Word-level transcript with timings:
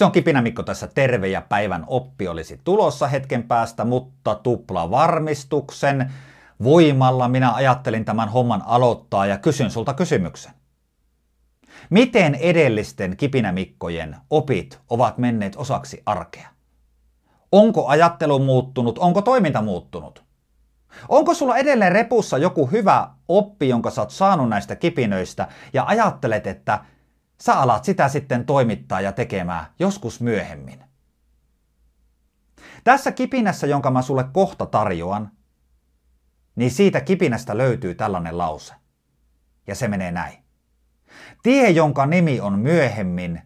Se 0.00 0.04
on 0.04 0.12
Kipinä 0.12 0.42
Mikko 0.42 0.62
tässä 0.62 0.86
terve 0.86 1.28
ja 1.28 1.40
päivän 1.40 1.84
oppi 1.86 2.28
olisi 2.28 2.60
tulossa 2.64 3.06
hetken 3.06 3.42
päästä, 3.42 3.84
mutta 3.84 4.34
tupla 4.34 4.90
varmistuksen 4.90 6.12
voimalla 6.62 7.28
minä 7.28 7.54
ajattelin 7.54 8.04
tämän 8.04 8.28
homman 8.28 8.62
aloittaa 8.66 9.26
ja 9.26 9.38
kysyn 9.38 9.70
sulta 9.70 9.94
kysymyksen. 9.94 10.52
Miten 11.90 12.34
edellisten 12.34 13.16
Kipinämikkojen 13.16 14.16
opit 14.30 14.80
ovat 14.90 15.18
menneet 15.18 15.56
osaksi 15.56 16.02
arkea? 16.06 16.48
Onko 17.52 17.86
ajattelu 17.86 18.38
muuttunut? 18.38 18.98
Onko 18.98 19.22
toiminta 19.22 19.62
muuttunut? 19.62 20.24
Onko 21.08 21.34
sulla 21.34 21.56
edelleen 21.56 21.92
repussa 21.92 22.38
joku 22.38 22.66
hyvä 22.66 23.08
oppi, 23.28 23.68
jonka 23.68 23.90
sä 23.90 24.00
oot 24.00 24.10
saanut 24.10 24.48
näistä 24.48 24.76
kipinöistä 24.76 25.48
ja 25.72 25.84
ajattelet, 25.86 26.46
että 26.46 26.78
sä 27.40 27.54
alat 27.54 27.84
sitä 27.84 28.08
sitten 28.08 28.46
toimittaa 28.46 29.00
ja 29.00 29.12
tekemään 29.12 29.66
joskus 29.78 30.20
myöhemmin? 30.20 30.84
Tässä 32.84 33.12
kipinässä, 33.12 33.66
jonka 33.66 33.90
mä 33.90 34.02
sulle 34.02 34.24
kohta 34.32 34.66
tarjoan, 34.66 35.30
niin 36.56 36.70
siitä 36.70 37.00
kipinästä 37.00 37.58
löytyy 37.58 37.94
tällainen 37.94 38.38
lause. 38.38 38.74
Ja 39.66 39.74
se 39.74 39.88
menee 39.88 40.12
näin. 40.12 40.44
Tie, 41.42 41.70
jonka 41.70 42.06
nimi 42.06 42.40
on 42.40 42.58
myöhemmin, 42.58 43.42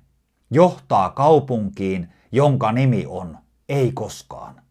johtaa 0.50 1.10
kaupunkiin, 1.10 2.12
jonka 2.32 2.72
nimi 2.72 3.06
on 3.08 3.38
ei 3.68 3.92
koskaan. 3.92 4.62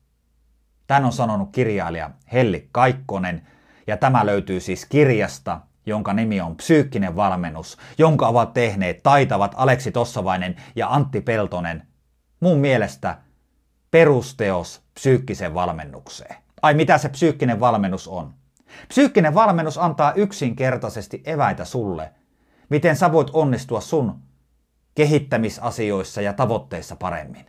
Tän 0.87 1.05
on 1.05 1.13
sanonut 1.13 1.49
kirjailija 1.51 2.11
Helli 2.33 2.69
Kaikkonen, 2.71 3.47
ja 3.87 3.97
tämä 3.97 4.25
löytyy 4.25 4.59
siis 4.59 4.85
kirjasta, 4.85 5.61
jonka 5.85 6.13
nimi 6.13 6.41
on 6.41 6.55
Psyykkinen 6.55 7.15
valmennus, 7.15 7.77
jonka 7.97 8.27
ovat 8.27 8.53
tehneet 8.53 9.03
taitavat 9.03 9.53
Aleksi 9.57 9.91
Tossavainen 9.91 10.55
ja 10.75 10.87
Antti 10.93 11.21
Peltonen. 11.21 11.87
Mun 12.39 12.57
mielestä 12.57 13.17
perusteos 13.91 14.81
psyykkisen 14.93 15.53
valmennukseen. 15.53 16.35
Ai 16.61 16.73
mitä 16.73 16.97
se 16.97 17.09
psyykkinen 17.09 17.59
valmennus 17.59 18.07
on? 18.07 18.33
Psyykkinen 18.87 19.35
valmennus 19.35 19.77
antaa 19.77 20.13
yksinkertaisesti 20.13 21.21
eväitä 21.25 21.65
sulle, 21.65 22.11
miten 22.69 22.95
sä 22.95 23.11
voit 23.11 23.29
onnistua 23.33 23.81
sun 23.81 24.19
kehittämisasioissa 24.95 26.21
ja 26.21 26.33
tavoitteissa 26.33 26.95
paremmin. 26.95 27.45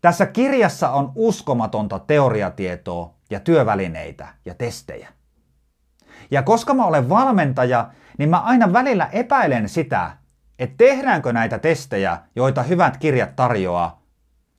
Tässä 0.00 0.26
kirjassa 0.26 0.90
on 0.90 1.12
uskomatonta 1.14 1.98
teoriatietoa 1.98 3.14
ja 3.30 3.40
työvälineitä 3.40 4.28
ja 4.44 4.54
testejä. 4.54 5.08
Ja 6.30 6.42
koska 6.42 6.74
mä 6.74 6.84
olen 6.86 7.08
valmentaja, 7.08 7.90
niin 8.18 8.30
mä 8.30 8.40
aina 8.40 8.72
välillä 8.72 9.08
epäilen 9.12 9.68
sitä, 9.68 10.10
että 10.58 10.76
tehdäänkö 10.76 11.32
näitä 11.32 11.58
testejä, 11.58 12.18
joita 12.36 12.62
hyvät 12.62 12.96
kirjat 12.96 13.36
tarjoaa. 13.36 14.02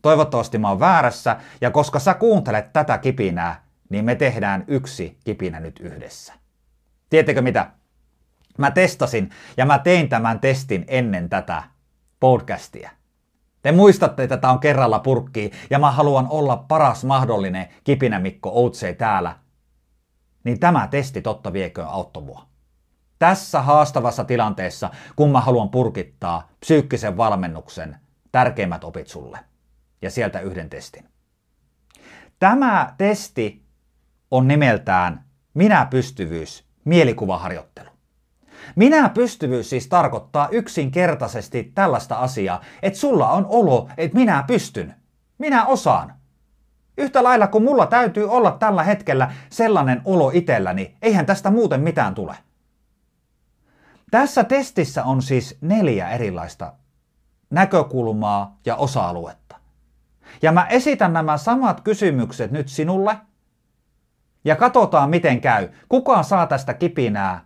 Toivottavasti 0.02 0.58
mä 0.58 0.70
oon 0.70 0.80
väärässä, 0.80 1.38
ja 1.61 1.72
koska 1.72 2.00
sä 2.00 2.14
kuuntelet 2.14 2.73
tätä 2.73 2.97
kipinää, 2.97 3.64
niin 3.89 4.05
me 4.05 4.16
tehdään 4.16 4.64
yksi 4.67 5.17
kipinä 5.23 5.59
nyt 5.59 5.80
yhdessä. 5.80 6.33
Tiedättekö 7.09 7.42
mitä? 7.42 7.72
Mä 8.58 8.72
testasin 8.72 9.30
ja 9.58 9.66
mä 9.66 9.80
tein 9.80 10.09
tämän 10.09 10.39
testin 10.39 10.86
ennen 10.88 11.30
tätä 11.30 11.64
podcastia. 12.20 12.89
Te 13.61 13.72
muistatte, 13.72 14.23
että 14.23 14.38
tämä 14.38 14.53
on 14.53 14.59
kerralla 14.59 15.00
purkki 15.00 15.52
ja 15.70 15.80
mä 15.80 15.92
haluan 15.92 16.27
olla 16.30 16.58
paras 16.58 17.03
mahdollinen 17.03 17.67
kipinä 17.83 18.20
Mikko 18.20 18.50
Outsei 18.53 18.94
täällä. 18.95 19.36
Niin 20.44 20.59
tämä 20.59 20.88
testi 20.88 21.22
totta 21.22 21.53
vieköön 21.53 21.88
auttoi 21.88 22.23
mua. 22.23 22.47
Tässä 23.19 23.61
haastavassa 23.61 24.23
tilanteessa, 24.23 24.89
kun 25.15 25.31
mä 25.31 25.42
haluan 25.42 25.70
purkittaa 25.70 26.49
psyykkisen 26.59 27.17
valmennuksen 27.17 27.98
tärkeimmät 28.31 28.83
opit 28.83 29.08
sulle. 29.08 29.39
Ja 30.02 30.11
sieltä 30.11 30.39
yhden 30.39 30.70
testin. 30.70 31.09
Tämä 32.39 32.93
testi 32.98 33.65
on 34.31 34.48
nimeltään 34.48 35.23
Minä 35.54 35.87
pystyvyys 35.89 36.65
mielikuvaharjoittelu. 36.86 37.89
Minä 38.75 39.10
pystyvyys 39.10 39.70
siis 39.70 39.87
tarkoittaa 39.87 40.49
yksinkertaisesti 40.52 41.71
tällaista 41.75 42.15
asiaa, 42.15 42.61
että 42.81 42.99
sulla 42.99 43.30
on 43.30 43.45
olo, 43.49 43.89
että 43.98 44.17
minä 44.17 44.43
pystyn. 44.48 44.95
Minä 45.37 45.65
osaan. 45.65 46.14
Yhtä 46.98 47.23
lailla 47.23 47.48
kuin 47.48 47.64
mulla 47.64 47.86
täytyy 47.86 48.30
olla 48.30 48.52
tällä 48.52 48.83
hetkellä 48.83 49.31
sellainen 49.49 50.02
olo 50.05 50.31
itselläni, 50.33 50.98
eihän 51.02 51.26
tästä 51.26 51.52
muuten 51.52 51.81
mitään 51.81 52.15
tule. 52.15 52.36
Tässä 54.11 54.43
testissä 54.43 55.04
on 55.04 55.21
siis 55.21 55.58
neljä 55.61 56.09
erilaista 56.09 56.73
näkökulmaa 57.49 58.58
ja 58.65 58.76
osa-aluetta. 58.76 59.55
Ja 60.42 60.52
mä 60.52 60.65
esitän 60.67 61.14
nämä 61.14 61.37
samat 61.37 61.81
kysymykset 61.81 62.52
nyt 62.52 62.67
sinulle 62.70 63.17
ja 64.45 64.55
katsotaan 64.55 65.10
miten 65.10 65.42
käy. 65.42 65.70
Kuka 65.89 66.23
saa 66.23 66.48
tästä 66.48 66.73
kipinää 66.73 67.45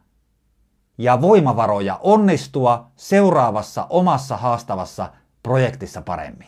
ja 0.98 1.22
voimavaroja 1.22 2.00
onnistua 2.02 2.92
seuraavassa 2.96 3.88
omassa 3.90 4.38
haastavassa 4.38 5.12
projektissa 5.44 6.02
paremmin. 6.02 6.48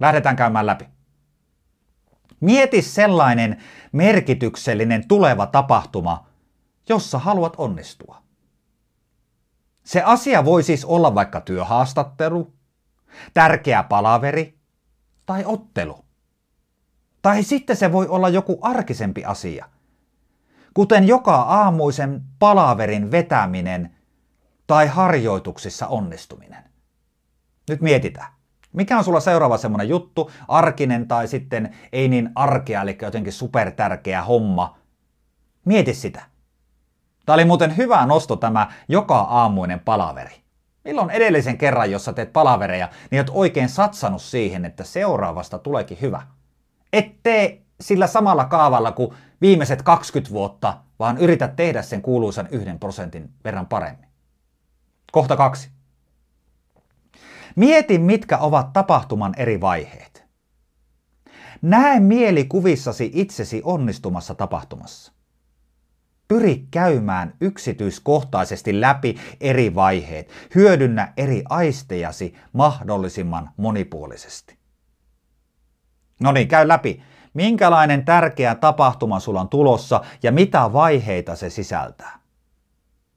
Lähdetään 0.00 0.36
käymään 0.36 0.66
läpi. 0.66 0.88
Mieti 2.40 2.82
sellainen 2.82 3.62
merkityksellinen 3.92 5.08
tuleva 5.08 5.46
tapahtuma, 5.46 6.26
jossa 6.88 7.18
haluat 7.18 7.54
onnistua. 7.58 8.22
Se 9.84 10.02
asia 10.02 10.44
voi 10.44 10.62
siis 10.62 10.84
olla 10.84 11.14
vaikka 11.14 11.40
työhaastattelu, 11.40 12.52
tärkeä 13.34 13.82
palaveri 13.82 14.58
tai 15.26 15.44
ottelu. 15.44 16.04
Tai 17.22 17.42
sitten 17.42 17.76
se 17.76 17.92
voi 17.92 18.08
olla 18.08 18.28
joku 18.28 18.58
arkisempi 18.62 19.24
asia– 19.24 19.68
kuten 20.74 21.08
joka 21.08 21.34
aamuisen 21.34 22.22
palaverin 22.38 23.10
vetäminen 23.10 23.96
tai 24.66 24.86
harjoituksissa 24.86 25.86
onnistuminen. 25.86 26.64
Nyt 27.68 27.80
mietitään. 27.80 28.32
Mikä 28.72 28.98
on 28.98 29.04
sulla 29.04 29.20
seuraava 29.20 29.58
semmoinen 29.58 29.88
juttu, 29.88 30.30
arkinen 30.48 31.08
tai 31.08 31.28
sitten 31.28 31.76
ei 31.92 32.08
niin 32.08 32.30
arkea, 32.34 32.82
eli 32.82 32.98
jotenkin 33.02 33.32
supertärkeä 33.32 34.22
homma? 34.22 34.78
Mieti 35.64 35.94
sitä. 35.94 36.22
Tämä 37.26 37.34
oli 37.34 37.44
muuten 37.44 37.76
hyvä 37.76 38.06
nosto 38.06 38.36
tämä 38.36 38.72
joka 38.88 39.18
aamuinen 39.18 39.80
palaveri. 39.80 40.34
Milloin 40.84 41.10
edellisen 41.10 41.58
kerran, 41.58 41.90
jos 41.90 42.04
sä 42.04 42.12
teet 42.12 42.32
palavereja, 42.32 42.88
niin 43.10 43.20
oot 43.20 43.30
oikein 43.34 43.68
satsannut 43.68 44.22
siihen, 44.22 44.64
että 44.64 44.84
seuraavasta 44.84 45.58
tuleekin 45.58 45.98
hyvä. 46.00 46.22
Ettei 46.92 47.62
sillä 47.80 48.06
samalla 48.06 48.44
kaavalla 48.44 48.92
kuin 48.92 49.14
viimeiset 49.40 49.82
20 49.82 50.32
vuotta, 50.32 50.78
vaan 50.98 51.18
yritä 51.18 51.48
tehdä 51.48 51.82
sen 51.82 52.02
kuuluisan 52.02 52.48
yhden 52.50 52.78
prosentin 52.78 53.30
verran 53.44 53.66
paremmin. 53.66 54.08
Kohta 55.12 55.36
kaksi. 55.36 55.70
Mieti, 57.56 57.98
mitkä 57.98 58.38
ovat 58.38 58.72
tapahtuman 58.72 59.34
eri 59.36 59.60
vaiheet. 59.60 60.24
Näe 61.62 62.00
mielikuvissasi 62.00 63.10
itsesi 63.14 63.60
onnistumassa 63.64 64.34
tapahtumassa. 64.34 65.12
Pyri 66.28 66.66
käymään 66.70 67.34
yksityiskohtaisesti 67.40 68.80
läpi 68.80 69.16
eri 69.40 69.74
vaiheet. 69.74 70.30
Hyödynnä 70.54 71.12
eri 71.16 71.42
aistejasi 71.48 72.34
mahdollisimman 72.52 73.50
monipuolisesti. 73.56 74.58
No 76.20 76.32
niin, 76.32 76.48
käy 76.48 76.68
läpi 76.68 77.02
minkälainen 77.34 78.04
tärkeä 78.04 78.54
tapahtuma 78.54 79.20
sulla 79.20 79.40
on 79.40 79.48
tulossa 79.48 80.00
ja 80.22 80.32
mitä 80.32 80.72
vaiheita 80.72 81.36
se 81.36 81.50
sisältää. 81.50 82.19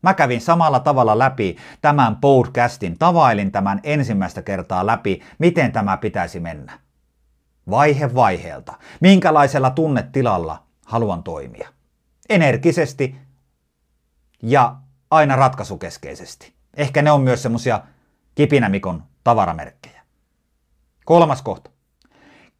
Mä 0.04 0.14
kävin 0.14 0.42
samalla 0.42 0.80
tavalla 0.80 1.20
läpi 1.20 1.58
tämän 1.82 2.16
podcastin, 2.16 2.98
tavailin 3.00 3.52
tämän 3.52 3.80
ensimmäistä 3.84 4.42
kertaa 4.42 4.86
läpi, 4.86 5.22
miten 5.40 5.72
tämä 5.72 5.98
pitäisi 5.98 6.40
mennä. 6.40 6.80
Vaihe 7.70 8.16
vaiheelta, 8.16 8.74
minkälaisella 9.02 9.70
tunnetilalla 9.70 10.64
haluan 10.86 11.24
toimia. 11.24 11.70
Energisesti 12.30 13.16
ja 14.42 14.76
aina 15.12 15.36
ratkaisukeskeisesti. 15.36 16.54
Ehkä 16.78 17.02
ne 17.02 17.12
on 17.12 17.22
myös 17.22 17.44
semmosia 17.44 17.82
kipinämikon 18.36 19.04
tavaramerkkejä. 19.24 20.02
Kolmas 21.06 21.42
kohta. 21.42 21.70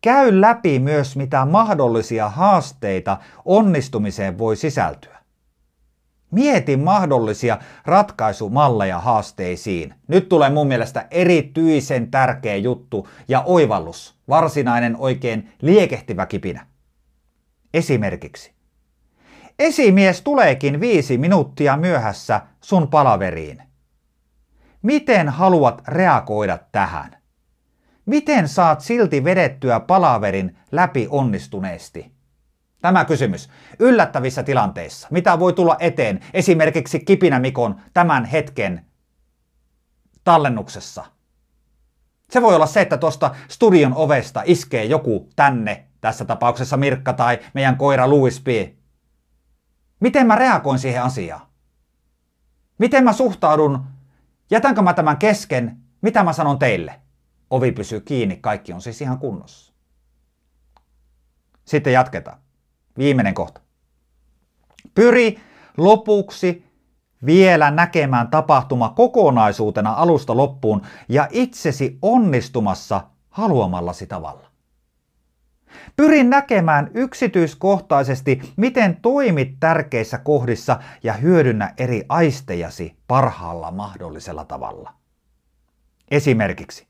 Käy 0.02 0.42
läpi 0.42 0.80
myös 0.80 1.16
mitä 1.16 1.46
mahdollisia 1.46 2.30
haasteita 2.30 3.18
onnistumiseen 3.46 4.38
voi 4.38 4.56
sisältyä. 4.56 5.13
Mieti 6.34 6.78
mahdollisia 6.78 7.58
ratkaisumalleja 7.86 9.00
haasteisiin. 9.00 9.94
Nyt 10.08 10.30
tulee 10.30 10.50
mun 10.50 10.68
mielestä 10.68 11.08
erityisen 11.12 12.12
tärkeä 12.12 12.56
juttu 12.56 13.08
ja 13.28 13.44
oivallus, 13.46 14.20
varsinainen 14.30 14.96
oikein 14.98 15.54
liekehtivä 15.62 16.26
kipinä. 16.26 16.68
Esimerkiksi. 17.74 18.54
Esimies 19.60 20.22
tuleekin 20.22 20.80
viisi 20.80 21.18
minuuttia 21.18 21.78
myöhässä 21.78 22.42
sun 22.62 22.88
palaveriin. 22.88 23.64
Miten 24.82 25.30
haluat 25.30 25.82
reagoida 25.88 26.60
tähän? 26.72 27.24
miten 28.06 28.48
saat 28.48 28.82
silti 28.82 29.24
vedettyä 29.24 29.80
palaverin 29.80 30.58
läpi 30.72 31.08
onnistuneesti? 31.10 32.13
Tämä 32.84 33.06
kysymys. 33.06 33.50
Yllättävissä 33.80 34.44
tilanteissa, 34.44 35.08
mitä 35.12 35.40
voi 35.40 35.54
tulla 35.54 35.78
eteen 35.80 36.20
esimerkiksi 36.34 37.00
Kipinä 37.00 37.40
Mikon 37.40 37.82
tämän 37.94 38.26
hetken 38.26 38.86
tallennuksessa? 40.24 41.06
Se 42.30 42.42
voi 42.42 42.56
olla 42.56 42.66
se, 42.66 42.82
että 42.82 42.98
tuosta 42.98 43.36
studion 43.48 43.94
ovesta 43.94 44.42
iskee 44.46 44.86
joku 44.86 45.30
tänne, 45.36 45.88
tässä 46.02 46.26
tapauksessa 46.26 46.78
Mirkka 46.78 47.14
tai 47.14 47.40
meidän 47.54 47.78
koira 47.78 48.10
Louis 48.10 48.42
P. 48.42 48.48
Miten 50.00 50.28
mä 50.28 50.36
reagoin 50.36 50.80
siihen 50.80 51.04
asiaan? 51.04 51.48
Miten 52.78 53.04
mä 53.04 53.14
suhtaudun? 53.14 53.86
Jätänkö 54.52 54.82
mä 54.82 54.94
tämän 54.94 55.18
kesken? 55.18 55.78
Mitä 56.02 56.24
mä 56.24 56.34
sanon 56.34 56.60
teille? 56.60 57.02
Ovi 57.50 57.72
pysyy 57.72 58.00
kiinni, 58.02 58.38
kaikki 58.38 58.74
on 58.74 58.82
siis 58.82 59.02
ihan 59.02 59.20
kunnossa. 59.20 59.74
Sitten 61.66 61.94
jatketaan. 61.94 62.43
Viimeinen 62.98 63.34
kohta. 63.34 63.62
Pyri 64.96 65.40
lopuksi 65.78 66.66
vielä 67.26 67.72
näkemään 67.72 68.28
tapahtuma 68.28 68.90
kokonaisuutena 68.90 69.94
alusta 69.94 70.38
loppuun 70.38 70.82
ja 71.10 71.28
itsesi 71.32 71.98
onnistumassa 72.02 73.02
haluamallasi 73.30 74.08
tavalla. 74.08 74.54
Pyrin 75.96 76.30
näkemään 76.30 76.92
yksityiskohtaisesti, 76.94 78.54
miten 78.58 78.98
toimit 79.02 79.58
tärkeissä 79.60 80.18
kohdissa 80.18 80.80
ja 81.04 81.14
hyödynnä 81.14 81.74
eri 81.78 82.04
aistejasi 82.10 82.98
parhaalla 83.08 83.72
mahdollisella 83.72 84.46
tavalla. 84.46 84.94
Esimerkiksi, 86.12 86.88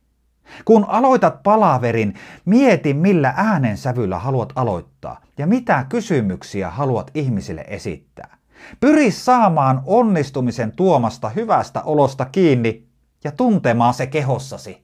kun 0.65 0.85
aloitat 0.87 1.43
palaverin, 1.43 2.13
mieti 2.45 2.93
millä 2.93 3.33
äänensävyllä 3.37 4.19
haluat 4.19 4.53
aloittaa 4.55 5.21
ja 5.37 5.47
mitä 5.47 5.85
kysymyksiä 5.89 6.69
haluat 6.69 7.11
ihmisille 7.13 7.65
esittää. 7.67 8.37
Pyri 8.79 9.11
saamaan 9.11 9.81
onnistumisen 9.85 10.75
tuomasta 10.75 11.29
hyvästä 11.29 11.81
olosta 11.81 12.25
kiinni 12.25 12.87
ja 13.23 13.31
tuntemaan 13.31 13.93
se 13.93 14.07
kehossasi. 14.07 14.83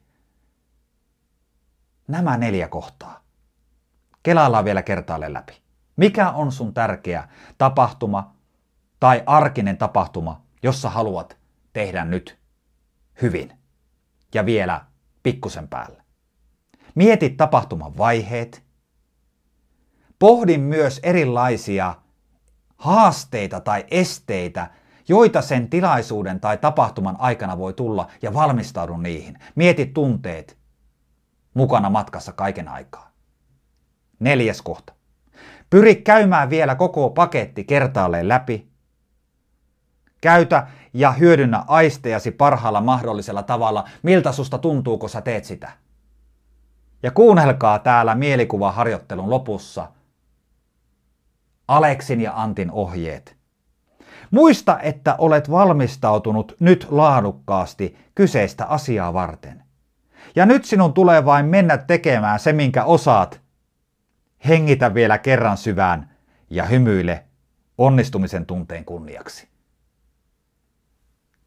Nämä 2.08 2.38
neljä 2.38 2.68
kohtaa. 2.68 3.24
Kelaillaan 4.24 4.66
vielä 4.66 4.82
kertaalle 4.82 5.34
läpi. 5.34 5.62
Mikä 5.96 6.32
on 6.32 6.52
sun 6.52 6.74
tärkeä 6.74 7.28
tapahtuma 7.58 8.36
tai 9.00 9.24
arkinen 9.26 9.78
tapahtuma, 9.78 10.42
jossa 10.64 10.90
haluat 10.90 11.38
tehdä 11.74 12.06
nyt 12.06 12.40
hyvin 13.22 13.54
ja 14.34 14.46
vielä 14.46 14.89
pikkusen 15.24 15.68
päälle. 15.68 16.04
Mieti 16.96 17.30
tapahtuman 17.30 17.98
vaiheet. 17.98 18.64
Pohdin 20.20 20.62
myös 20.62 21.00
erilaisia 21.04 21.96
haasteita 22.78 23.60
tai 23.60 23.86
esteitä, 23.92 24.72
joita 25.08 25.42
sen 25.42 25.70
tilaisuuden 25.70 26.40
tai 26.40 26.58
tapahtuman 26.58 27.16
aikana 27.20 27.58
voi 27.58 27.74
tulla 27.74 28.08
ja 28.22 28.34
valmistaudu 28.34 28.98
niihin. 28.98 29.40
Mieti 29.56 29.86
tunteet 29.86 30.58
mukana 31.54 31.90
matkassa 31.90 32.32
kaiken 32.32 32.68
aikaa. 32.68 33.12
Neljäs 34.20 34.62
kohta. 34.62 34.94
Pyri 35.70 35.96
käymään 35.96 36.50
vielä 36.50 36.76
koko 36.76 37.10
paketti 37.10 37.64
kertaalleen 37.64 38.28
läpi. 38.28 38.70
Käytä 40.22 40.68
ja 40.94 41.12
hyödynnä 41.12 41.64
aistejasi 41.68 42.32
parhaalla 42.32 42.82
mahdollisella 42.82 43.44
tavalla, 43.44 43.90
miltä 44.04 44.32
susta 44.32 44.58
tuntuu, 44.58 44.98
kun 44.98 45.10
sä 45.10 45.22
teet 45.22 45.46
sitä. 45.46 45.72
Ja 47.04 47.12
kuunnelkaa 47.12 47.80
täällä 47.80 48.16
mielikuvaharjoittelun 48.16 49.30
lopussa 49.30 49.88
Aleksin 51.68 52.22
ja 52.22 52.42
Antin 52.42 52.72
ohjeet. 52.72 53.36
Muista, 54.32 54.80
että 54.80 55.16
olet 55.18 55.52
valmistautunut 55.52 56.56
nyt 56.60 56.88
laadukkaasti 56.90 57.98
kyseistä 58.16 58.66
asiaa 58.66 59.14
varten. 59.14 59.64
Ja 60.36 60.46
nyt 60.46 60.66
sinun 60.66 60.94
tulee 60.94 61.26
vain 61.26 61.46
mennä 61.46 61.78
tekemään 61.78 62.40
se, 62.40 62.54
minkä 62.54 62.84
osaat. 62.84 63.42
Hengitä 64.48 64.94
vielä 64.94 65.18
kerran 65.18 65.58
syvään 65.58 66.10
ja 66.50 66.66
hymyile 66.66 67.26
onnistumisen 67.78 68.46
tunteen 68.46 68.86
kunniaksi. 68.86 69.48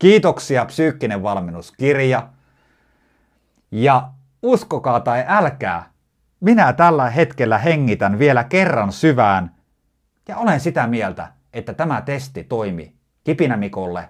Kiitoksia 0.02 0.64
Psyykkinen 0.64 1.22
valmennuskirja. 1.22 2.28
Ja 3.70 4.10
uskokaa 4.42 5.00
tai 5.00 5.24
älkää, 5.28 5.90
minä 6.40 6.72
tällä 6.72 7.10
hetkellä 7.10 7.58
hengitän 7.58 8.18
vielä 8.18 8.44
kerran 8.44 8.92
syvään 8.92 9.54
ja 10.28 10.36
olen 10.36 10.60
sitä 10.60 10.86
mieltä, 10.86 11.32
että 11.52 11.74
tämä 11.74 12.00
testi 12.00 12.44
toimi 12.44 12.96
Kipinämikolle. 13.24 14.08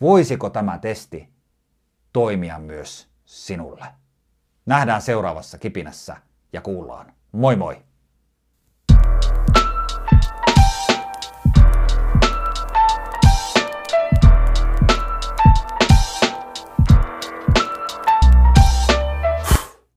Voisiko 0.00 0.50
tämä 0.50 0.78
testi 0.78 1.32
toimia 2.12 2.58
myös 2.58 3.08
sinulle? 3.24 3.86
Nähdään 4.66 5.02
seuraavassa 5.02 5.58
kipinässä 5.58 6.16
ja 6.52 6.60
kuullaan. 6.60 7.12
Moi 7.32 7.56
moi! 7.56 7.82